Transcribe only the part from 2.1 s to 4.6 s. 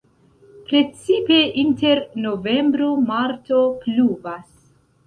novembro-marto pluvas.